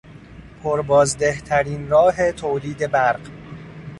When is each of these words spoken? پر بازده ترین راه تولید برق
پر 0.63 0.81
بازده 0.81 1.41
ترین 1.41 1.87
راه 1.89 2.31
تولید 2.31 2.91
برق 2.91 3.29